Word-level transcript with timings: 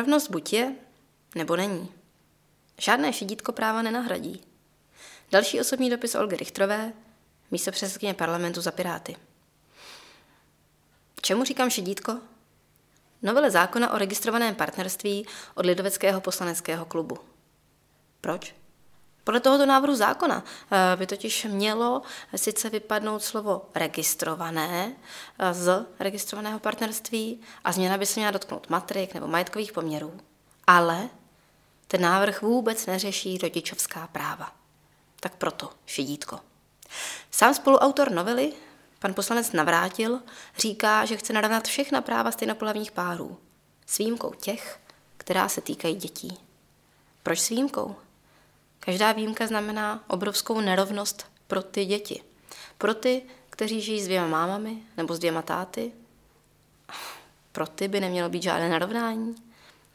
Rovnost 0.00 0.30
buď 0.30 0.52
je, 0.52 0.72
nebo 1.34 1.56
není. 1.56 1.92
Žádné 2.78 3.12
šidítko 3.12 3.52
práva 3.52 3.82
nenahradí. 3.82 4.42
Další 5.30 5.60
osobní 5.60 5.90
dopis 5.90 6.14
Olgy 6.14 6.36
Richtrové, 6.36 6.92
místo 7.50 7.70
předsedkyně 7.70 8.14
parlamentu 8.14 8.60
za 8.60 8.70
Piráty. 8.70 9.16
Čemu 11.22 11.44
říkám 11.44 11.70
šidítko? 11.70 12.18
Novele 13.22 13.50
zákona 13.50 13.92
o 13.92 13.98
registrovaném 13.98 14.54
partnerství 14.54 15.26
od 15.54 15.66
Lidoveckého 15.66 16.20
poslaneckého 16.20 16.84
klubu. 16.84 17.18
Proč? 18.20 18.54
Podle 19.24 19.40
tohoto 19.40 19.66
návrhu 19.66 19.96
zákona 19.96 20.44
eh, 20.70 20.96
by 20.96 21.06
totiž 21.06 21.44
mělo 21.44 22.02
sice 22.36 22.70
vypadnout 22.70 23.22
slovo 23.22 23.68
registrované 23.74 24.92
eh, 25.38 25.54
z 25.54 25.86
registrovaného 25.98 26.58
partnerství 26.58 27.40
a 27.64 27.72
změna 27.72 27.98
by 27.98 28.06
se 28.06 28.20
měla 28.20 28.30
dotknout 28.30 28.70
matrik 28.70 29.14
nebo 29.14 29.26
majetkových 29.26 29.72
poměrů. 29.72 30.20
Ale 30.66 31.08
ten 31.86 32.00
návrh 32.00 32.42
vůbec 32.42 32.86
neřeší 32.86 33.38
rodičovská 33.38 34.06
práva. 34.06 34.52
Tak 35.20 35.36
proto 35.36 35.70
šidítko. 35.86 36.40
Sám 37.30 37.54
spoluautor 37.54 38.10
novely, 38.10 38.52
pan 38.98 39.14
poslanec 39.14 39.52
Navrátil, 39.52 40.20
říká, 40.58 41.04
že 41.04 41.16
chce 41.16 41.32
narovnat 41.32 41.68
všechna 41.68 42.00
práva 42.00 42.32
stejnopolavních 42.32 42.92
párů, 42.92 43.38
s 43.86 43.98
výjimkou 43.98 44.32
těch, 44.34 44.80
která 45.16 45.48
se 45.48 45.60
týkají 45.60 45.94
dětí. 45.94 46.38
Proč 47.22 47.40
s 47.40 47.48
výjimkou? 47.48 47.96
Každá 48.80 49.12
výjimka 49.12 49.46
znamená 49.46 50.04
obrovskou 50.08 50.60
nerovnost 50.60 51.26
pro 51.46 51.62
ty 51.62 51.84
děti. 51.84 52.22
Pro 52.78 52.94
ty, 52.94 53.22
kteří 53.50 53.80
žijí 53.80 54.00
s 54.00 54.04
dvěma 54.04 54.26
mámami 54.26 54.78
nebo 54.96 55.14
s 55.14 55.18
dvěma 55.18 55.42
táty. 55.42 55.92
Pro 57.52 57.66
ty 57.66 57.88
by 57.88 58.00
nemělo 58.00 58.28
být 58.28 58.42
žádné 58.42 58.68
narovnání. 58.68 59.34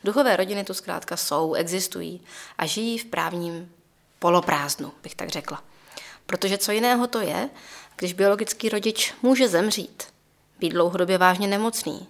Duchové 0.03 0.35
rodiny 0.35 0.63
tu 0.63 0.73
zkrátka 0.73 1.17
jsou, 1.17 1.53
existují 1.53 2.21
a 2.57 2.65
žijí 2.65 2.97
v 2.97 3.05
právním 3.05 3.71
poloprázdnu, 4.19 4.93
bych 5.03 5.15
tak 5.15 5.29
řekla. 5.29 5.63
Protože 6.25 6.57
co 6.57 6.71
jiného 6.71 7.07
to 7.07 7.21
je, 7.21 7.49
když 7.95 8.13
biologický 8.13 8.69
rodič 8.69 9.13
může 9.21 9.47
zemřít, 9.47 10.03
být 10.59 10.69
dlouhodobě 10.69 11.17
vážně 11.17 11.47
nemocný, 11.47 12.07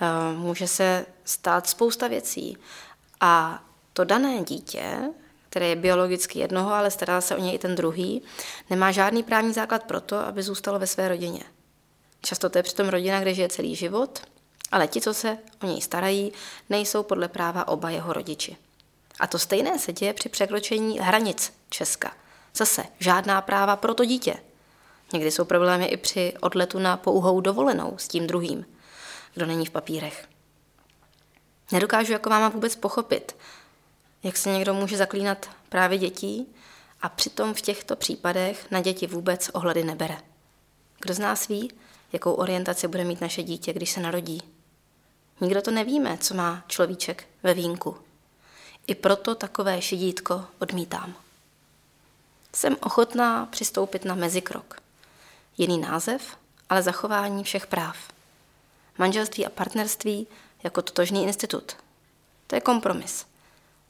eh, 0.00 0.36
může 0.36 0.68
se 0.68 1.06
stát 1.24 1.68
spousta 1.68 2.08
věcí 2.08 2.56
a 3.20 3.64
to 3.92 4.04
dané 4.04 4.42
dítě 4.42 5.10
které 5.52 5.66
je 5.66 5.76
biologicky 5.76 6.38
jednoho, 6.38 6.72
ale 6.72 6.90
stará 6.90 7.20
se 7.20 7.36
o 7.36 7.38
něj 7.38 7.54
i 7.54 7.58
ten 7.58 7.74
druhý, 7.74 8.22
nemá 8.70 8.92
žádný 8.92 9.22
právní 9.22 9.52
základ 9.52 9.84
pro 9.84 10.00
to, 10.00 10.16
aby 10.16 10.42
zůstalo 10.42 10.78
ve 10.78 10.86
své 10.86 11.08
rodině. 11.08 11.42
Často 12.22 12.50
to 12.50 12.58
je 12.58 12.62
přitom 12.62 12.88
rodina, 12.88 13.20
kde 13.20 13.34
žije 13.34 13.48
celý 13.48 13.76
život, 13.76 14.22
ale 14.70 14.88
ti, 14.88 15.00
co 15.00 15.14
se 15.14 15.38
o 15.62 15.66
něj 15.66 15.80
starají, 15.80 16.32
nejsou 16.70 17.02
podle 17.02 17.28
práva 17.28 17.68
oba 17.68 17.90
jeho 17.90 18.12
rodiči. 18.12 18.56
A 19.20 19.26
to 19.26 19.38
stejné 19.38 19.78
se 19.78 19.92
děje 19.92 20.12
při 20.12 20.28
překročení 20.28 20.98
hranic 20.98 21.52
Česka. 21.70 22.12
Zase 22.54 22.84
žádná 22.98 23.40
práva 23.40 23.76
pro 23.76 23.94
to 23.94 24.04
dítě. 24.04 24.34
Někdy 25.12 25.30
jsou 25.30 25.44
problémy 25.44 25.86
i 25.86 25.96
při 25.96 26.34
odletu 26.40 26.78
na 26.78 26.96
pouhou 26.96 27.40
dovolenou 27.40 27.94
s 27.98 28.08
tím 28.08 28.26
druhým, 28.26 28.66
kdo 29.34 29.46
není 29.46 29.66
v 29.66 29.70
papírech. 29.70 30.28
Nedokážu 31.72 32.12
jako 32.12 32.30
máma 32.30 32.48
vůbec 32.48 32.76
pochopit, 32.76 33.36
jak 34.22 34.36
se 34.36 34.50
někdo 34.50 34.74
může 34.74 34.96
zaklínat 34.96 35.50
právě 35.68 35.98
dětí 35.98 36.54
a 37.00 37.08
přitom 37.08 37.54
v 37.54 37.60
těchto 37.60 37.96
případech 37.96 38.70
na 38.70 38.80
děti 38.80 39.06
vůbec 39.06 39.50
ohledy 39.52 39.84
nebere. 39.84 40.18
Kdo 40.98 41.14
z 41.14 41.18
nás 41.18 41.48
ví, 41.48 41.72
jakou 42.12 42.32
orientaci 42.32 42.88
bude 42.88 43.04
mít 43.04 43.20
naše 43.20 43.42
dítě, 43.42 43.72
když 43.72 43.90
se 43.90 44.00
narodí? 44.00 44.42
Nikdo 45.40 45.62
to 45.62 45.70
nevíme, 45.70 46.18
co 46.18 46.34
má 46.34 46.64
človíček 46.66 47.26
ve 47.42 47.54
vínku. 47.54 47.96
I 48.86 48.94
proto 48.94 49.34
takové 49.34 49.82
šidítko 49.82 50.44
odmítám. 50.58 51.14
Jsem 52.54 52.76
ochotná 52.80 53.46
přistoupit 53.46 54.04
na 54.04 54.14
mezikrok. 54.14 54.82
Jiný 55.58 55.78
název, 55.78 56.36
ale 56.68 56.82
zachování 56.82 57.44
všech 57.44 57.66
práv. 57.66 57.96
Manželství 58.98 59.46
a 59.46 59.50
partnerství 59.50 60.26
jako 60.62 60.82
totožný 60.82 61.24
institut. 61.24 61.76
To 62.46 62.54
je 62.54 62.60
kompromis 62.60 63.31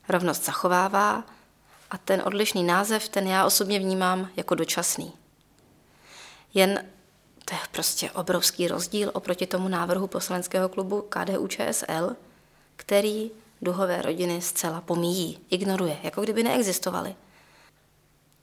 rovnost 0.08 0.44
zachovává 0.44 1.24
a 1.90 1.98
ten 1.98 2.22
odlišný 2.24 2.64
název, 2.64 3.08
ten 3.08 3.26
já 3.26 3.46
osobně 3.46 3.78
vnímám 3.78 4.28
jako 4.36 4.54
dočasný. 4.54 5.12
Jen 6.54 6.84
to 7.44 7.54
je 7.54 7.60
prostě 7.70 8.10
obrovský 8.10 8.68
rozdíl 8.68 9.10
oproti 9.14 9.46
tomu 9.46 9.68
návrhu 9.68 10.06
poslaneckého 10.06 10.68
klubu 10.68 11.06
KDU 11.08 11.46
ČSL, 11.46 12.16
který 12.76 13.30
duhové 13.62 14.02
rodiny 14.02 14.42
zcela 14.42 14.80
pomíjí, 14.80 15.38
ignoruje, 15.50 15.98
jako 16.02 16.22
kdyby 16.22 16.42
neexistovaly. 16.42 17.14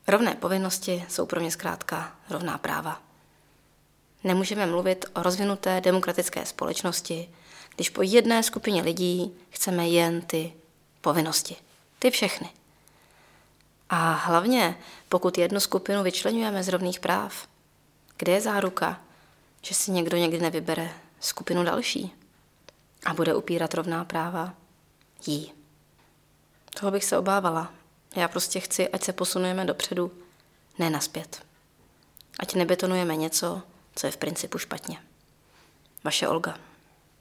Rovné 0.08 0.36
povinnosti 0.36 1.06
jsou 1.10 1.26
pro 1.26 1.40
mě 1.40 1.52
zkrátka 1.52 2.16
rovná 2.30 2.58
práva. 2.58 3.02
Nemůžeme 4.24 4.66
mluvit 4.66 5.06
o 5.14 5.24
rozvinuté 5.24 5.82
demokratické 5.82 6.46
společnosti, 6.46 7.30
když 7.76 7.90
po 7.90 8.02
jedné 8.02 8.44
skupině 8.44 8.82
lidí 8.82 9.38
chceme 9.50 9.90
jen 9.90 10.22
ty 10.22 10.54
povinnosti. 11.02 11.56
Ty 12.00 12.12
všechny. 12.12 12.50
A 13.90 14.12
hlavně, 14.12 14.78
pokud 15.10 15.38
jednu 15.38 15.60
skupinu 15.60 16.04
vyčlenujeme 16.04 16.64
z 16.64 16.68
rovných 16.68 17.00
práv, 17.00 17.48
kde 18.18 18.32
je 18.32 18.42
záruka, 18.42 19.02
že 19.62 19.76
si 19.76 19.92
někdo 19.92 20.18
někdy 20.18 20.40
nevybere 20.40 20.92
skupinu 21.20 21.64
další 21.64 22.14
a 23.06 23.14
bude 23.14 23.36
upírat 23.36 23.74
rovná 23.74 24.06
práva 24.06 24.54
jí. 25.26 25.54
Toho 26.80 26.92
bych 26.92 27.04
se 27.04 27.18
obávala. 27.18 27.74
Já 28.16 28.28
prostě 28.28 28.60
chci, 28.60 28.90
ať 28.90 29.04
se 29.04 29.14
posunujeme 29.14 29.66
dopředu, 29.66 30.12
ne 30.80 30.90
naspět. 30.90 31.44
Ať 32.40 32.56
nebetonujeme 32.56 33.16
něco, 33.16 33.62
co 33.96 34.08
je 34.08 34.12
v 34.12 34.18
principu 34.18 34.58
špatně. 34.58 35.04
Vaše 36.04 36.28
Olga. 36.28 36.69